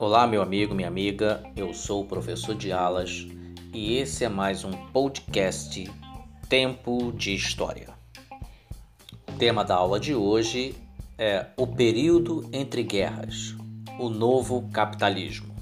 [0.00, 1.42] Olá, meu amigo, minha amiga.
[1.56, 3.26] Eu sou o professor de alas
[3.74, 5.90] e esse é mais um podcast
[6.48, 7.88] Tempo de História.
[9.28, 10.76] O tema da aula de hoje
[11.18, 13.56] é o período entre guerras,
[13.98, 15.52] o novo capitalismo.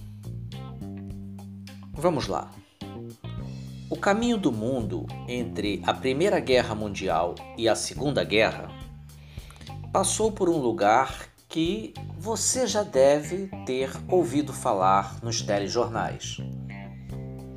[1.95, 2.51] Vamos lá.
[3.89, 8.71] O caminho do mundo entre a Primeira Guerra Mundial e a Segunda Guerra
[9.91, 16.37] passou por um lugar que você já deve ter ouvido falar nos telejornais.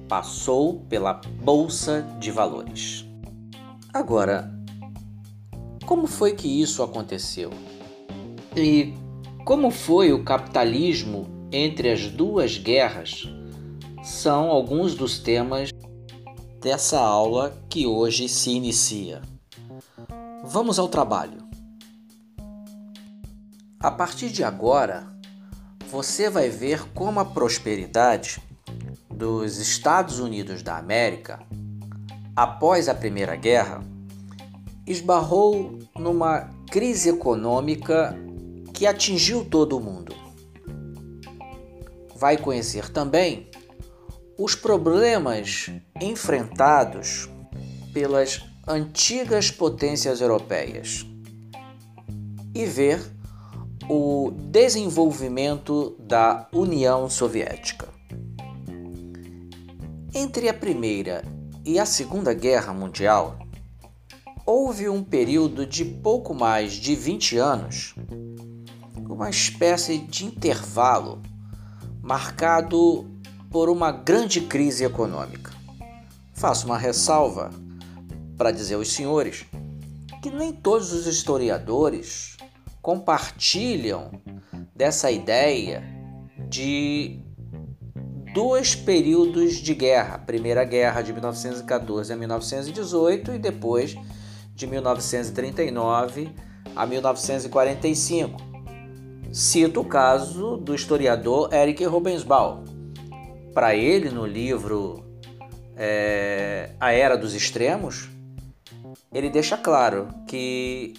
[0.07, 3.05] Passou pela Bolsa de Valores.
[3.93, 4.57] Agora,
[5.85, 7.49] como foi que isso aconteceu?
[8.55, 8.93] E
[9.43, 13.27] como foi o capitalismo entre as duas guerras?
[14.01, 15.71] São alguns dos temas
[16.61, 19.21] dessa aula que hoje se inicia.
[20.45, 21.38] Vamos ao trabalho.
[23.81, 25.07] A partir de agora,
[25.89, 28.43] você vai ver como a prosperidade
[29.09, 31.39] dos Estados Unidos da América,
[32.35, 33.79] após a Primeira Guerra,
[34.85, 38.13] esbarrou numa crise econômica
[38.73, 40.13] que atingiu todo o mundo.
[42.17, 43.49] Vai conhecer também
[44.37, 45.67] os problemas
[46.01, 47.29] enfrentados
[47.93, 51.05] pelas antigas potências europeias
[52.53, 53.18] e ver
[53.91, 57.89] o desenvolvimento da União Soviética.
[60.13, 61.25] Entre a Primeira
[61.65, 63.39] e a Segunda Guerra Mundial,
[64.45, 67.95] houve um período de pouco mais de 20 anos,
[69.09, 71.19] uma espécie de intervalo
[71.99, 73.09] marcado
[73.49, 75.51] por uma grande crise econômica.
[76.35, 77.49] Faço uma ressalva
[78.37, 79.47] para dizer aos senhores
[80.21, 82.28] que nem todos os historiadores
[82.89, 84.09] compartilham
[84.75, 85.83] dessa ideia
[86.49, 87.19] de
[88.33, 93.95] dois períodos de guerra: Primeira Guerra de 1914 a 1918 e depois
[94.55, 96.31] de 1939
[96.75, 98.41] a 1945.
[99.31, 102.63] Cito o caso do historiador Eric Rubensbaum.
[103.53, 105.05] Para ele, no livro
[105.77, 108.09] é, A Era dos Extremos,
[109.13, 110.95] ele deixa claro que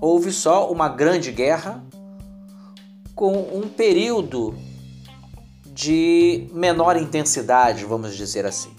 [0.00, 1.84] houve só uma grande guerra
[3.14, 4.54] com um período
[5.66, 8.70] de menor intensidade, vamos dizer assim.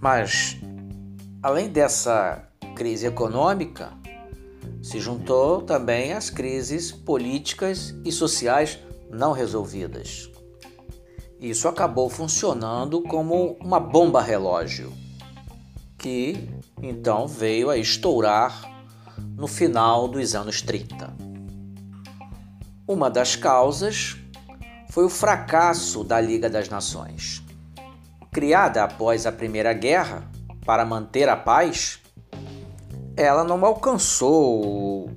[0.00, 0.56] Mas,
[1.42, 3.92] além dessa crise econômica,
[4.82, 8.78] se juntou também as crises políticas e sociais
[9.10, 10.28] não resolvidas.
[11.40, 14.92] Isso acabou funcionando como uma bomba relógio,
[15.96, 16.48] que
[16.82, 18.73] então veio a estourar
[19.18, 21.14] no final dos anos 30.
[22.86, 24.16] Uma das causas
[24.90, 27.42] foi o fracasso da Liga das Nações.
[28.32, 30.30] Criada após a Primeira Guerra
[30.64, 32.00] para manter a paz,
[33.16, 35.10] ela não alcançou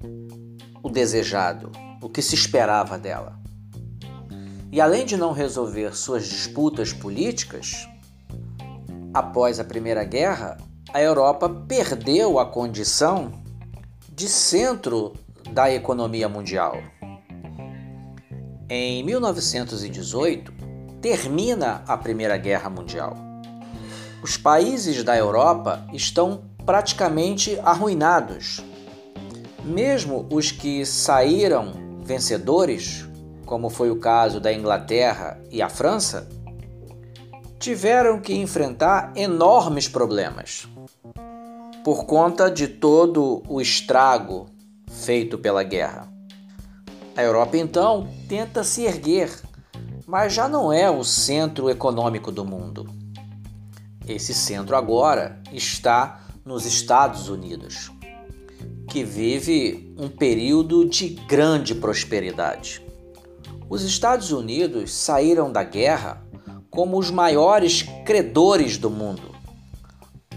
[0.83, 1.71] o desejado,
[2.01, 3.39] o que se esperava dela.
[4.71, 7.87] E além de não resolver suas disputas políticas,
[9.13, 10.57] após a Primeira Guerra,
[10.93, 13.31] a Europa perdeu a condição
[14.17, 15.13] de centro
[15.51, 16.81] da economia mundial.
[18.67, 20.51] Em 1918,
[20.99, 23.15] termina a Primeira Guerra Mundial.
[24.23, 28.65] Os países da Europa estão praticamente arruinados.
[29.63, 33.07] Mesmo os que saíram vencedores,
[33.45, 36.27] como foi o caso da Inglaterra e a França,
[37.59, 40.67] tiveram que enfrentar enormes problemas
[41.87, 44.47] por conta de todo o estrago
[44.89, 46.11] feito pela guerra.
[47.15, 49.31] A Europa então tenta se erguer,
[50.05, 52.93] mas já não é o centro econômico do mundo.
[54.05, 57.89] Esse centro agora está nos Estados Unidos,
[58.89, 62.85] que vive um período de grande prosperidade.
[63.69, 66.21] Os Estados Unidos saíram da guerra
[66.69, 69.36] como os maiores credores do mundo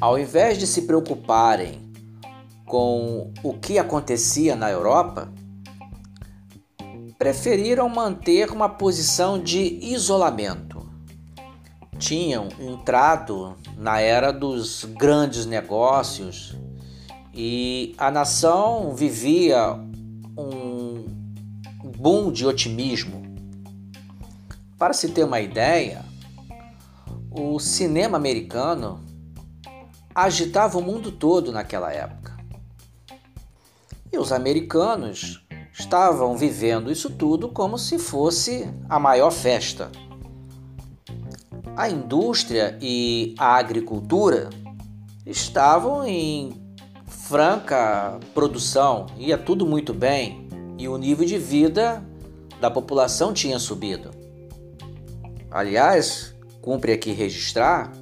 [0.01, 1.93] ao invés de se preocuparem
[2.65, 5.31] com o que acontecia na Europa,
[7.19, 10.89] preferiram manter uma posição de isolamento.
[11.99, 16.57] Tinham entrado na era dos grandes negócios
[17.35, 19.75] e a nação vivia
[20.39, 21.05] um
[21.99, 23.21] boom de otimismo.
[24.79, 26.03] Para se ter uma ideia,
[27.31, 29.10] o cinema americano
[30.25, 32.37] agitava o mundo todo naquela época.
[34.13, 39.91] E os americanos estavam vivendo isso tudo como se fosse a maior festa.
[41.77, 44.51] A indústria e a agricultura
[45.25, 46.61] estavam em
[47.07, 52.05] franca produção, ia tudo muito bem e o nível de vida
[52.61, 54.11] da população tinha subido.
[55.51, 57.93] Aliás, cumpre aqui registrar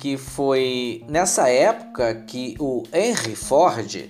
[0.00, 4.08] que foi nessa época que o Henry Ford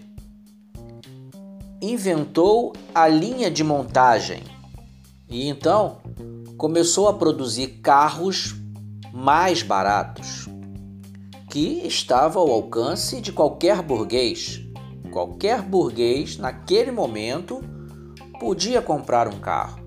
[1.83, 4.45] inventou a linha de montagem
[5.29, 5.99] e então
[6.57, 8.55] começou a produzir carros
[9.13, 10.47] mais baratos
[11.51, 14.61] que estavam ao alcance de qualquer burguês.
[15.11, 17.61] Qualquer burguês naquele momento
[18.39, 19.81] podia comprar um carro.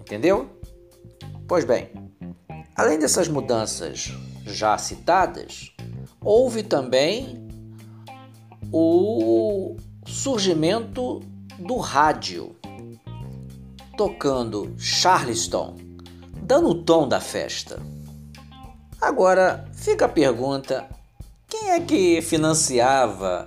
[0.00, 0.48] Entendeu?
[1.48, 1.90] Pois bem,
[2.80, 4.10] além dessas mudanças
[4.46, 5.70] já citadas,
[6.18, 7.46] houve também
[8.72, 11.20] o surgimento
[11.58, 12.56] do rádio,
[13.98, 15.76] tocando Charleston,
[16.42, 17.78] dando o tom da festa.
[18.98, 20.88] Agora fica a pergunta:
[21.46, 23.46] quem é que financiava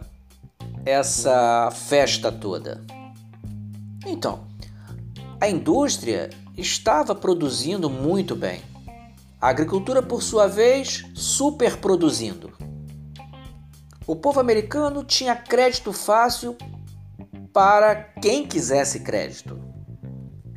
[0.85, 2.85] essa festa toda?
[4.05, 4.45] Então,
[5.41, 8.72] a indústria estava produzindo muito bem.
[9.43, 12.53] A agricultura, por sua vez, superproduzindo.
[14.07, 16.55] O povo americano tinha crédito fácil
[17.51, 19.59] para quem quisesse crédito.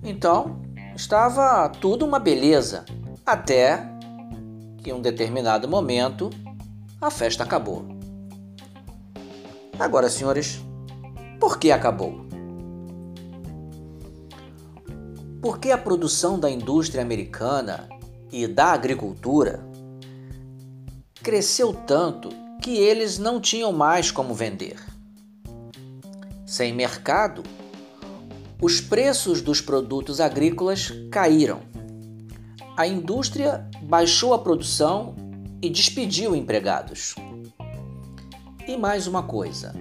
[0.04, 0.62] Então,
[0.94, 2.84] estava tudo uma beleza,
[3.26, 3.84] até
[4.78, 6.30] que em um determinado momento
[7.00, 7.84] a festa acabou.
[9.80, 10.64] Agora, senhores,
[11.40, 12.24] por que acabou?
[15.42, 17.88] Porque a produção da indústria americana
[18.36, 19.66] e da agricultura
[21.22, 22.28] cresceu tanto
[22.60, 24.76] que eles não tinham mais como vender.
[26.44, 27.42] Sem mercado,
[28.60, 31.60] os preços dos produtos agrícolas caíram.
[32.76, 35.16] A indústria baixou a produção
[35.62, 37.14] e despediu empregados.
[38.68, 39.74] E mais uma coisa: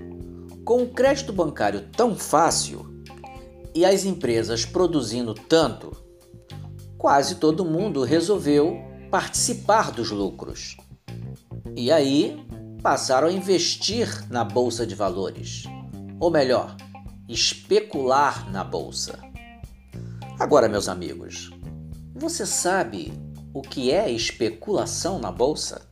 [0.63, 3.03] com o crédito bancário tão fácil
[3.75, 6.04] e as empresas produzindo tanto,
[7.05, 10.75] quase todo mundo resolveu participar dos lucros.
[11.75, 12.43] E aí
[12.81, 15.65] passaram a investir na bolsa de valores,
[16.19, 16.75] ou melhor,
[17.29, 19.19] especular na bolsa.
[20.39, 21.51] Agora, meus amigos,
[22.15, 23.13] você sabe
[23.53, 25.87] o que é especulação na bolsa?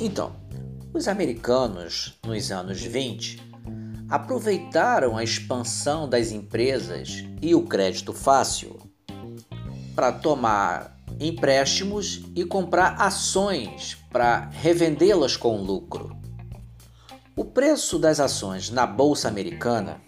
[0.00, 0.34] Então,
[0.94, 3.42] os americanos, nos anos 20,
[4.08, 8.81] aproveitaram a expansão das empresas e o crédito fácil
[9.94, 16.16] para tomar empréstimos e comprar ações para revendê-las com lucro.
[17.36, 20.00] O preço das ações na bolsa americana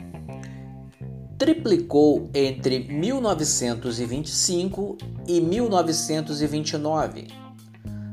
[1.38, 7.28] triplicou entre 1925 e 1929,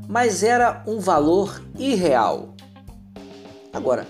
[0.08, 2.54] mas era um valor irreal.
[3.72, 4.06] Agora,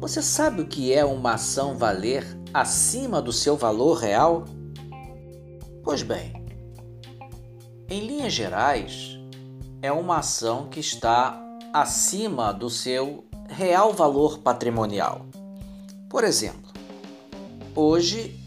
[0.00, 4.44] você sabe o que é uma ação valer acima do seu valor real?
[5.82, 6.41] Pois bem,
[7.92, 9.18] em linhas gerais,
[9.82, 11.38] é uma ação que está
[11.74, 15.26] acima do seu real valor patrimonial.
[16.08, 16.72] Por exemplo,
[17.76, 18.40] hoje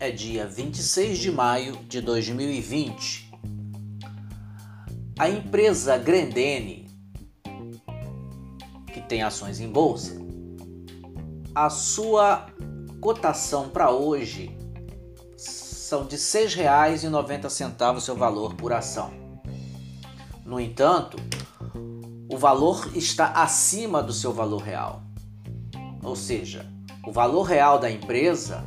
[0.00, 3.30] é dia 26 de maio de 2020.
[5.16, 6.88] A empresa Grendene,
[8.92, 10.20] que tem ações em bolsa,
[11.54, 12.46] a sua
[13.00, 14.58] cotação para hoje
[15.90, 19.10] são de R$ 6,90 seu valor por ação.
[20.44, 21.16] No entanto,
[22.28, 25.02] o valor está acima do seu valor real.
[26.00, 26.64] Ou seja,
[27.04, 28.64] o valor real da empresa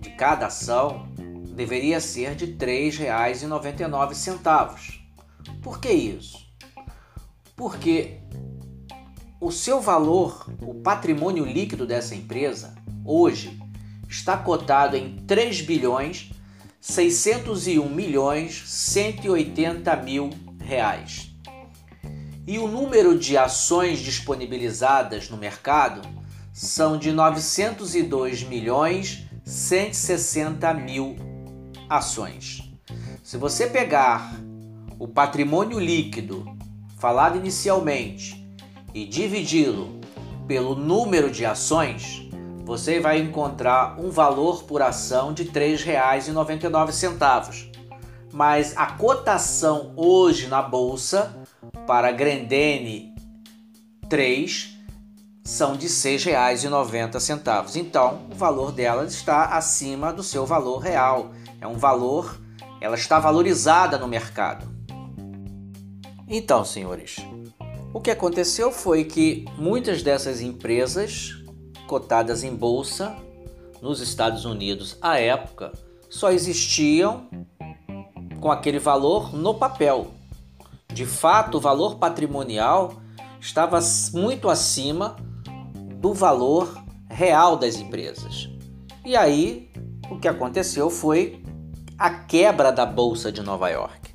[0.00, 1.06] de cada ação
[1.54, 5.02] deveria ser de R$ 3,99.
[5.62, 6.48] Por que isso?
[7.54, 8.22] Porque
[9.38, 12.74] o seu valor, o patrimônio líquido dessa empresa,
[13.04, 13.60] hoje
[14.08, 16.32] está cotado em 3 bilhões
[16.80, 20.30] 601 milhões 180 mil
[20.60, 21.30] reais.
[22.46, 26.00] E o número de ações disponibilizadas no mercado
[26.52, 31.16] são de 902 milhões 160 mil
[31.88, 32.62] ações.
[33.22, 34.34] Se você pegar
[34.98, 36.44] o patrimônio líquido
[36.98, 38.48] falado inicialmente
[38.94, 40.00] e dividi-lo
[40.46, 42.27] pelo número de ações,
[42.68, 47.74] você vai encontrar um valor por ação de R$ 3,99.
[48.30, 51.34] Mas a cotação hoje na bolsa
[51.86, 53.14] para Grendene
[54.10, 54.76] 3
[55.42, 57.74] são de R$ 6,90.
[57.76, 61.30] Então, o valor dela está acima do seu valor real.
[61.62, 62.38] É um valor,
[62.82, 64.68] ela está valorizada no mercado.
[66.28, 67.16] Então, senhores,
[67.94, 71.37] o que aconteceu foi que muitas dessas empresas
[71.88, 73.16] cotadas em bolsa
[73.82, 75.72] nos Estados Unidos à época
[76.08, 77.26] só existiam
[78.40, 80.08] com aquele valor no papel.
[80.92, 82.94] De fato, o valor patrimonial
[83.40, 83.80] estava
[84.12, 85.16] muito acima
[86.00, 88.48] do valor real das empresas.
[89.04, 89.70] E aí,
[90.10, 91.42] o que aconteceu foi
[91.98, 94.14] a quebra da Bolsa de Nova York.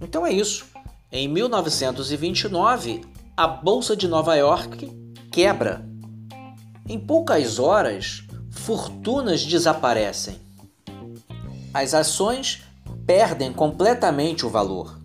[0.00, 0.66] Então é isso.
[1.10, 3.02] Em 1929,
[3.36, 4.90] a Bolsa de Nova York
[5.30, 5.91] quebra.
[6.92, 10.38] Em poucas horas, fortunas desaparecem.
[11.72, 12.64] As ações
[13.06, 15.00] perdem completamente o valor.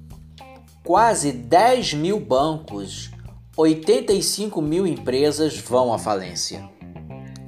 [0.83, 3.09] Quase 10 mil bancos
[3.55, 6.69] 85 mil empresas vão à falência.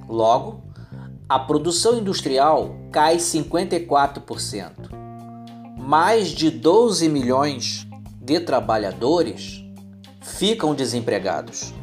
[0.08, 0.64] Logo,
[1.28, 4.72] a produção industrial cai 54%.
[5.78, 7.86] Mais de 12 milhões
[8.22, 9.66] de trabalhadores
[10.22, 11.74] ficam desempregados.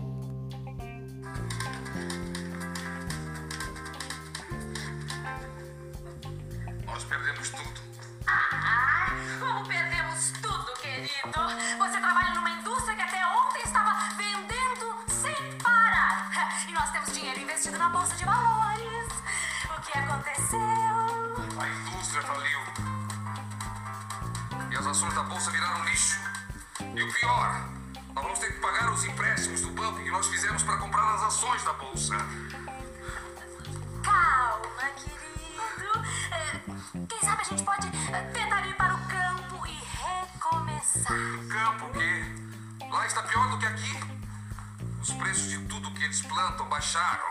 [45.06, 47.30] Os preços de tudo que eles plantam baixaram.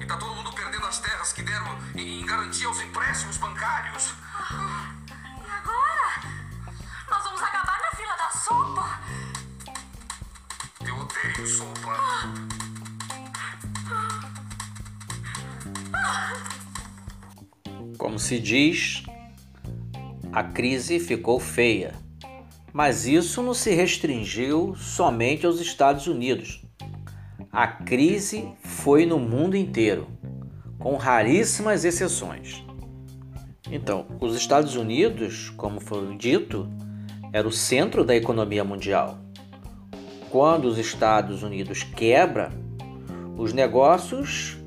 [0.00, 4.12] E tá todo mundo perdendo as terras que deram em garantia aos empréstimos bancários.
[4.28, 6.20] Ah, e agora?
[7.08, 9.00] Nós vamos acabar na fila da sopa.
[10.84, 11.96] Eu odeio sopa.
[17.96, 19.04] Como se diz,
[20.32, 21.94] a crise ficou feia.
[22.72, 26.65] Mas isso não se restringiu somente aos Estados Unidos.
[27.56, 30.06] A crise foi no mundo inteiro,
[30.78, 32.62] com raríssimas exceções.
[33.72, 36.68] Então, os Estados Unidos, como foi dito,
[37.32, 39.16] era o centro da economia mundial.
[40.28, 42.52] Quando os Estados Unidos quebra,
[43.38, 44.58] os negócios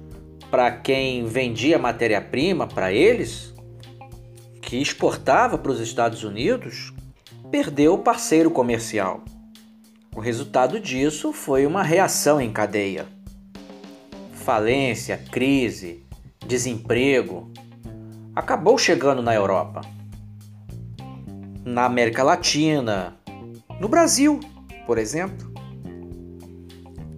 [0.50, 3.54] para quem vendia matéria-prima para eles,
[4.64, 6.92] que exportava para os Estados Unidos,
[7.52, 9.24] perdeu o parceiro comercial.
[10.20, 13.08] O resultado disso foi uma reação em cadeia.
[14.34, 16.06] Falência, crise,
[16.46, 17.50] desemprego
[18.36, 19.80] acabou chegando na Europa
[21.64, 23.18] na América Latina,
[23.80, 24.42] no Brasil,
[24.86, 25.54] por exemplo.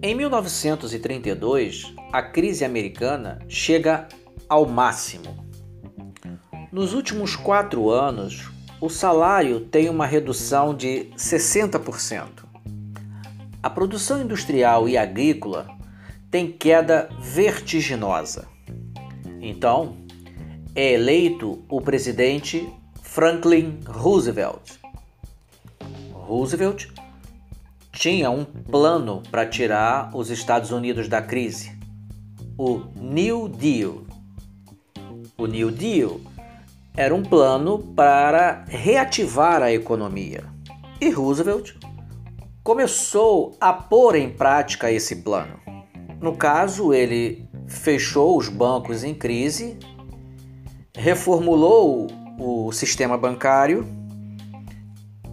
[0.00, 4.06] Em 1932, a crise americana chega
[4.48, 5.44] ao máximo.
[6.70, 8.48] Nos últimos quatro anos,
[8.80, 12.51] o salário tem uma redução de 60%.
[13.62, 15.68] A produção industrial e agrícola
[16.32, 18.48] tem queda vertiginosa.
[19.40, 19.96] Então,
[20.74, 22.68] é eleito o presidente
[23.02, 24.80] Franklin Roosevelt.
[26.12, 26.88] Roosevelt
[27.92, 31.78] tinha um plano para tirar os Estados Unidos da crise,
[32.58, 34.02] o New Deal.
[35.38, 36.20] O New Deal
[36.96, 40.44] era um plano para reativar a economia
[41.00, 41.74] e Roosevelt
[42.62, 45.58] começou a pôr em prática esse plano.
[46.20, 49.76] No caso, ele fechou os bancos em crise,
[50.96, 52.06] reformulou
[52.38, 53.86] o sistema bancário,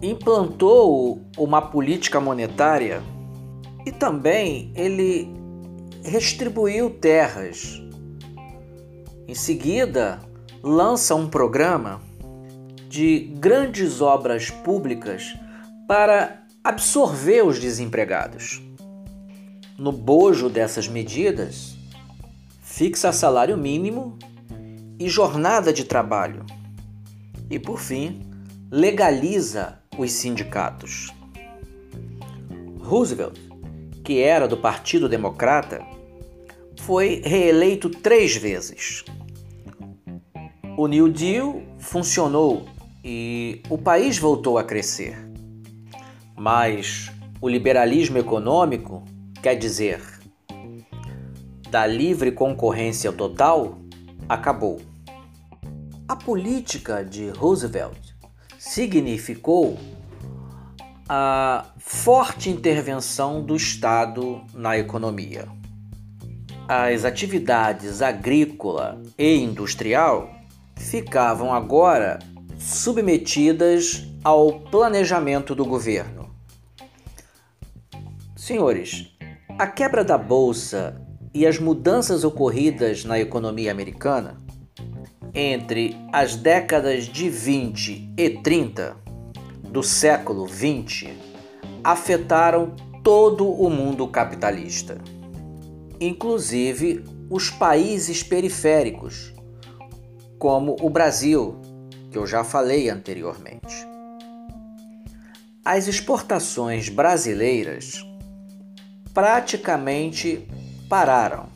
[0.02, 3.02] implantou uma política monetária
[3.86, 5.32] e também ele
[6.02, 7.80] restribuiu terras.
[9.28, 10.20] Em seguida,
[10.62, 12.00] lança um programa
[12.88, 15.36] de grandes obras públicas
[15.86, 18.60] para absorver os desempregados.
[19.78, 21.74] No bojo dessas medidas,
[22.60, 24.18] fixa salário mínimo
[24.98, 26.44] e jornada de trabalho
[27.48, 28.20] e, por fim,
[28.70, 31.10] legaliza os sindicatos.
[32.78, 33.38] Roosevelt,
[34.04, 35.80] que era do Partido Democrata,
[36.80, 39.04] foi reeleito três vezes.
[40.76, 42.66] O New Deal funcionou
[43.02, 45.29] e o país voltou a crescer.
[46.40, 49.04] Mas o liberalismo econômico,
[49.42, 50.00] quer dizer,
[51.68, 53.78] da livre concorrência total
[54.26, 54.80] acabou.
[56.08, 57.98] A política de Roosevelt
[58.58, 59.78] significou
[61.06, 65.46] a forte intervenção do Estado na economia.
[66.66, 70.30] As atividades agrícola e industrial
[70.74, 72.18] ficavam agora
[72.58, 76.19] submetidas ao planejamento do governo.
[78.50, 79.06] Senhores,
[79.56, 81.00] a quebra da bolsa
[81.32, 84.38] e as mudanças ocorridas na economia americana
[85.32, 88.96] entre as décadas de 20 e 30
[89.62, 91.16] do século 20
[91.84, 94.98] afetaram todo o mundo capitalista,
[96.00, 99.32] inclusive os países periféricos,
[100.40, 101.54] como o Brasil,
[102.10, 103.86] que eu já falei anteriormente.
[105.64, 108.09] As exportações brasileiras
[109.12, 110.48] praticamente
[110.88, 111.48] pararam.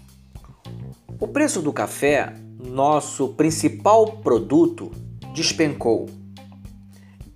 [1.20, 4.90] O preço do café, nosso principal produto,
[5.34, 6.06] despencou.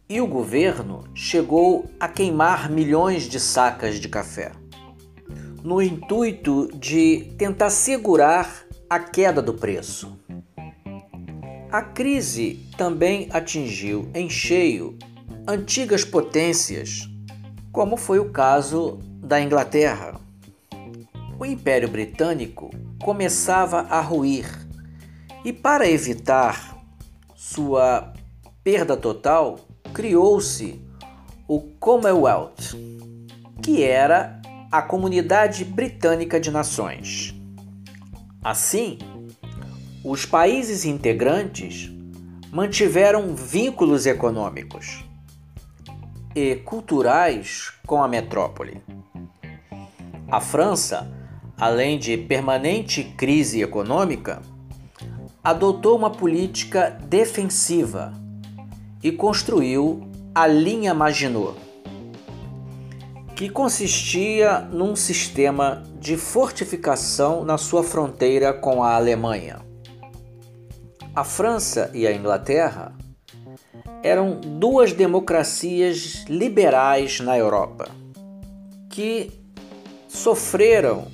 [0.09, 4.53] E o governo chegou a queimar milhões de sacas de café,
[5.63, 10.19] no intuito de tentar segurar a queda do preço.
[11.71, 14.97] A crise também atingiu em cheio
[15.47, 17.09] antigas potências,
[17.73, 20.19] como foi o caso da Inglaterra.
[21.39, 22.71] O Império Britânico
[23.03, 24.47] começava a ruir
[25.45, 26.77] e, para evitar
[27.37, 28.13] sua
[28.65, 29.61] perda total,
[29.95, 30.81] criou-se
[31.47, 32.75] o Commonwealth,
[33.63, 37.35] que era a Comunidade Britânica de Nações.
[38.43, 38.99] Assim,
[40.05, 41.91] os países integrantes
[42.53, 45.08] mantiveram vínculos econômicos
[46.38, 48.80] e culturais com a metrópole.
[50.30, 51.11] A França,
[51.59, 54.40] além de permanente crise econômica,
[55.42, 58.12] adotou uma política defensiva
[59.03, 61.59] e construiu a linha Maginot,
[63.35, 69.59] que consistia num sistema de fortificação na sua fronteira com a Alemanha.
[71.16, 72.94] A França e a Inglaterra
[74.03, 77.89] eram duas democracias liberais na Europa
[78.89, 79.31] que
[80.09, 81.07] sofreram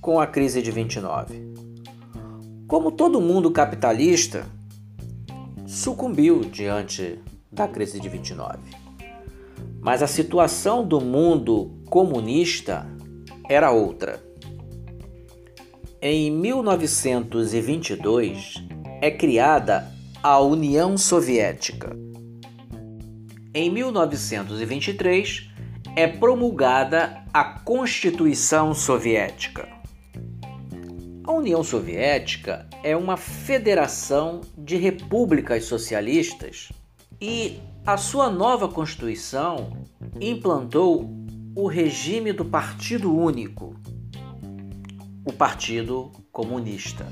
[0.00, 1.56] com a crise de 29.
[2.68, 4.46] Como todo mundo capitalista,
[5.66, 7.18] sucumbiu diante
[7.50, 8.58] da crise de 29.
[9.80, 12.86] Mas a situação do mundo comunista
[13.48, 14.22] era outra.
[16.02, 18.62] Em 1922
[19.00, 19.90] é criada
[20.22, 22.05] a União Soviética.
[23.58, 25.48] Em 1923
[25.96, 29.66] é promulgada a Constituição Soviética.
[31.24, 36.68] A União Soviética é uma federação de repúblicas socialistas
[37.18, 39.86] e a sua nova Constituição
[40.20, 41.10] implantou
[41.56, 43.74] o regime do Partido Único,
[45.24, 47.06] o Partido Comunista.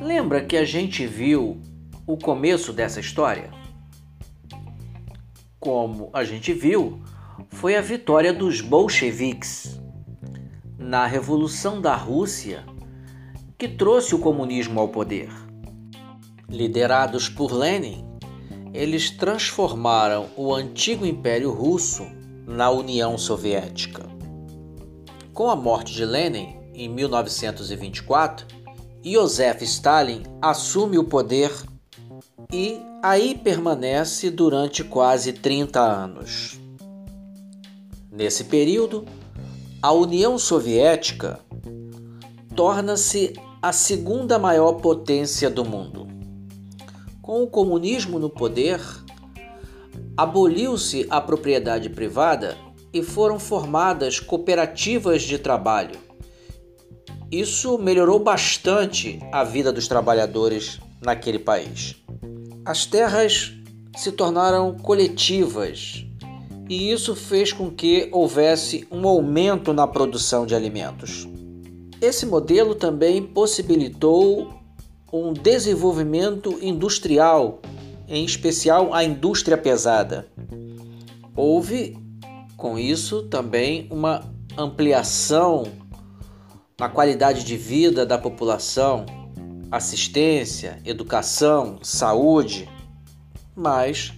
[0.00, 1.60] Lembra que a gente viu
[2.06, 3.58] o começo dessa história?
[5.60, 7.02] Como a gente viu,
[7.48, 9.80] foi a vitória dos bolcheviques
[10.78, 12.64] na Revolução da Rússia
[13.58, 15.28] que trouxe o comunismo ao poder.
[16.48, 18.06] Liderados por Lenin,
[18.72, 22.06] eles transformaram o antigo Império Russo
[22.46, 24.06] na União Soviética.
[25.34, 28.46] Com a morte de Lenin em 1924,
[29.04, 31.50] Joseph Stalin assume o poder
[32.52, 36.58] e aí permanece durante quase 30 anos.
[38.10, 39.04] Nesse período,
[39.80, 41.38] a União Soviética
[42.56, 46.08] torna-se a segunda maior potência do mundo.
[47.22, 48.80] Com o comunismo no poder,
[50.16, 52.56] aboliu-se a propriedade privada
[52.92, 55.96] e foram formadas cooperativas de trabalho.
[57.30, 61.96] Isso melhorou bastante a vida dos trabalhadores naquele país.
[62.68, 63.54] As terras
[63.96, 66.04] se tornaram coletivas
[66.68, 71.26] e isso fez com que houvesse um aumento na produção de alimentos.
[71.98, 74.52] Esse modelo também possibilitou
[75.10, 77.62] um desenvolvimento industrial,
[78.06, 80.28] em especial a indústria pesada.
[81.34, 81.96] Houve,
[82.54, 85.64] com isso, também uma ampliação
[86.78, 89.06] na qualidade de vida da população,
[89.70, 92.68] assistência, educação, saúde,
[93.54, 94.12] mas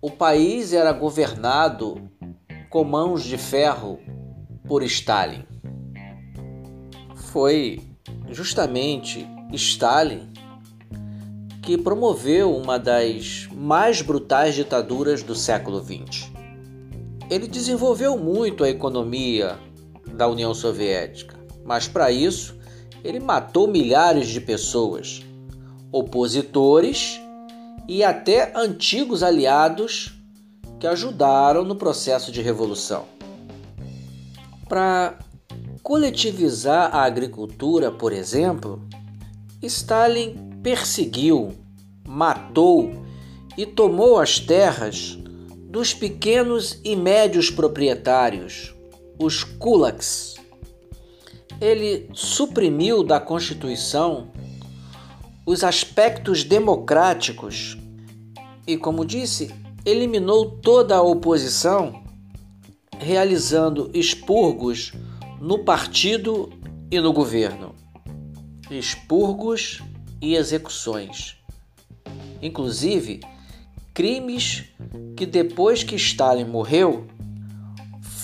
[0.00, 2.08] o país era governado
[2.70, 3.98] com mãos de ferro
[4.66, 5.44] por Stalin.
[7.14, 7.80] foi
[8.30, 10.32] justamente Stalin
[11.62, 16.30] que promoveu uma das mais brutais ditaduras do século XX.
[17.28, 19.58] Ele desenvolveu muito a economia
[20.14, 22.56] da União Soviética, mas para isso
[23.06, 25.22] ele matou milhares de pessoas,
[25.92, 27.20] opositores
[27.88, 30.12] e até antigos aliados
[30.80, 33.04] que ajudaram no processo de revolução.
[34.68, 35.18] Para
[35.82, 38.82] coletivizar a agricultura, por exemplo,
[39.62, 41.54] Stalin perseguiu,
[42.06, 42.90] matou
[43.56, 45.16] e tomou as terras
[45.70, 48.74] dos pequenos e médios proprietários,
[49.18, 50.35] os kulaks.
[51.60, 54.30] Ele suprimiu da Constituição
[55.46, 57.78] os aspectos democráticos
[58.66, 62.02] e, como disse, eliminou toda a oposição,
[62.98, 64.92] realizando expurgos
[65.40, 66.50] no partido
[66.90, 67.74] e no governo.
[68.68, 69.80] Expurgos
[70.20, 71.36] e execuções.
[72.42, 73.20] Inclusive,
[73.94, 74.64] crimes
[75.16, 77.06] que depois que Stalin morreu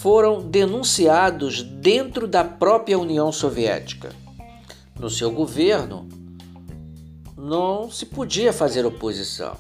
[0.03, 4.11] foram denunciados dentro da própria União Soviética.
[4.99, 6.09] No seu governo,
[7.39, 9.57] não se podia fazer oposição.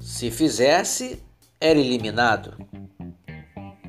[0.00, 1.20] Se fizesse,
[1.60, 2.54] era eliminado.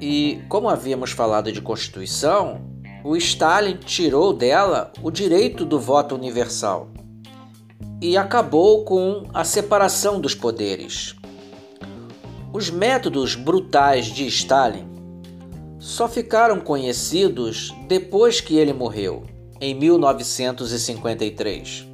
[0.02, 2.60] E, como havíamos falado de Constituição,
[3.04, 6.90] o Stalin tirou dela o direito do voto universal
[8.02, 11.16] e acabou com a separação dos poderes.
[12.52, 14.90] Os métodos brutais de Stalin
[15.82, 19.26] só ficaram conhecidos depois que ele morreu,
[19.60, 21.86] em 1953.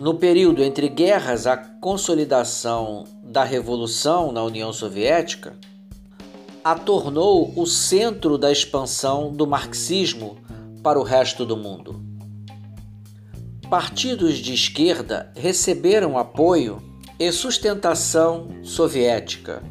[0.00, 5.56] No período entre guerras, a consolidação da revolução na União Soviética
[6.64, 10.38] a tornou o centro da expansão do marxismo
[10.82, 12.08] para o resto do mundo
[13.68, 16.82] partidos de esquerda receberam apoio
[17.18, 19.62] e sustentação soviética,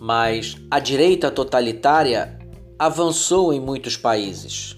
[0.00, 2.38] mas a direita totalitária
[2.78, 4.76] avançou em muitos países.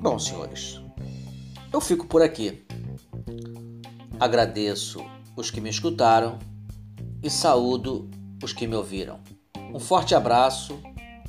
[0.00, 0.80] Bom, senhores,
[1.72, 2.64] eu fico por aqui.
[4.18, 5.04] Agradeço
[5.36, 6.38] os que me escutaram
[7.22, 8.10] e saúdo
[8.42, 9.20] os que me ouviram.
[9.72, 10.78] Um forte abraço,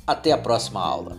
[0.06, 1.16] até a próxima aula.